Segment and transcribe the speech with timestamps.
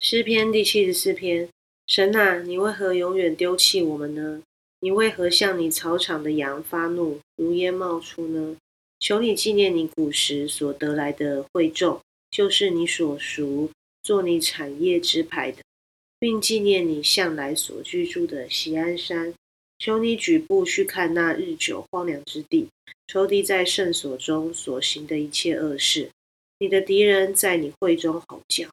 [0.00, 1.48] 诗篇第七十四篇：
[1.88, 4.40] 神啊，你为何永远丢弃我们呢？
[4.78, 8.56] 你为何向你草场的羊发怒，如烟冒出呢？
[9.00, 12.00] 求你纪念你古时所得来的惠众，
[12.30, 15.62] 就是你所属做你产业之牌的，
[16.20, 19.34] 并纪念你向来所居住的锡安山。
[19.80, 22.68] 求你举步去看那日久荒凉之地，
[23.08, 26.10] 仇敌在圣所中所行的一切恶事。
[26.60, 28.68] 你的敌人在你会中吼叫。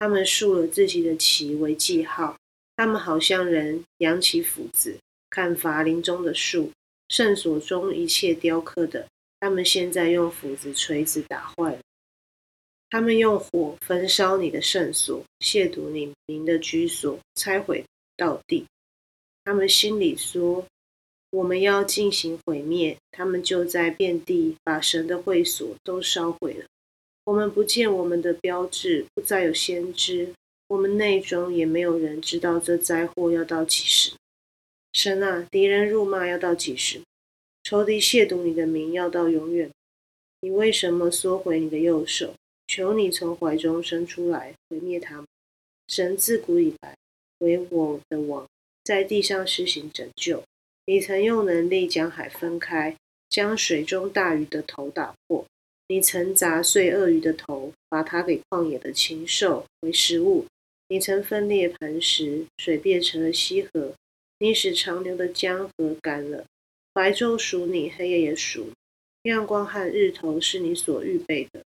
[0.00, 2.36] 他们竖了自己的旗为记号，
[2.74, 4.96] 他们好像人扬起斧子
[5.28, 6.72] 看伐林中的树，
[7.10, 9.06] 圣所中一切雕刻的，
[9.38, 11.78] 他们现在用斧子、锤子打坏了。
[12.88, 17.84] 他们用火焚烧你的圣所，亵渎你名的居所，拆毁
[18.16, 18.64] 到地。
[19.44, 20.66] 他们心里说
[21.30, 26.64] ：“我们要进行毁灭。”他们就在遍地把神的会所都烧毁了。
[27.24, 30.34] 我们不见我们的标志，不再有先知。
[30.68, 34.12] 我们内中也没有人知道这灾祸要到几时。
[34.92, 37.00] 神啊，敌人辱骂要到几时？
[37.62, 39.70] 仇敌亵渎你的名要到永远。
[40.40, 42.34] 你为什么缩回你的右手？
[42.66, 45.26] 求你从怀中伸出来，毁灭他们。
[45.88, 46.96] 神自古以来
[47.38, 48.46] 为我的王，
[48.84, 50.42] 在地上施行拯救。
[50.86, 52.96] 你曾用能力将海分开，
[53.28, 55.44] 将水中大鱼的头打破。
[55.90, 60.46] 你曾砸碎鳄鱼的头，把它给旷野的禽兽为食物。
[60.86, 63.94] 你曾分裂磐石，水变成了溪河。
[64.38, 66.44] 你使长流的江河干了。
[66.92, 68.70] 白昼属你，黑夜也属。
[69.24, 71.60] 亮光和日头是你所预备的。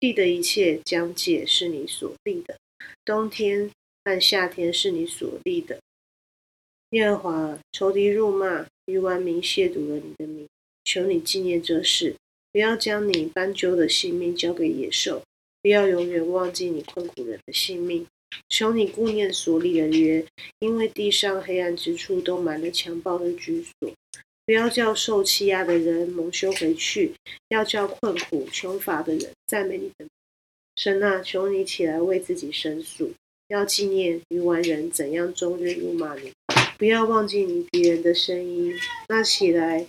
[0.00, 2.58] 地的一切疆界是你所立的。
[3.04, 3.70] 冬天
[4.04, 5.78] 和夏天是你所立的。
[6.90, 10.48] 耶和华，仇敌辱骂，愚顽民亵渎了你的名。
[10.82, 12.16] 求你纪念这事。
[12.58, 15.22] 不要将你斑鸠的性命交给野兽，
[15.62, 18.04] 不要永远忘记你困苦人的性命。
[18.48, 20.26] 求你顾念所立的约，
[20.58, 23.92] 因为地上黑暗之处都满了强暴的居所。
[24.44, 27.12] 不要叫受欺压的人蒙羞回去，
[27.50, 30.04] 要叫困苦穷乏的人赞美你的
[30.74, 31.22] 神啊！
[31.22, 33.12] 求你起来为自己申诉，
[33.46, 36.32] 要纪念愚顽人怎样终日辱骂你。
[36.76, 38.74] 不要忘记你敌人的声音，
[39.08, 39.86] 那起来。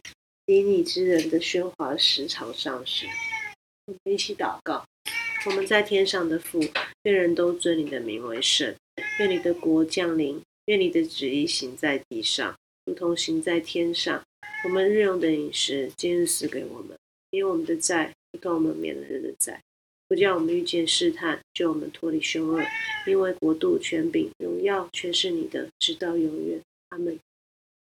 [0.51, 3.07] 以你之人的喧哗时常上升。
[3.85, 4.83] 我们一起祷告：
[5.45, 6.59] 我们在天上的父，
[7.03, 8.73] 愿人都尊你的名为圣。
[9.19, 14.23] 愿你的国降临，愿你的旨意行在地上，如同行在天上。
[14.63, 16.97] 我们日用的饮食，今日赐给我们，
[17.29, 19.61] 因为我们的债，如同我们免了人的债。
[20.07, 22.63] 不叫我们遇见试探，救我们脱离凶恶。
[23.05, 26.59] 因为国度、权柄、荣耀，全是你的，直到永远。
[26.89, 27.19] 阿门。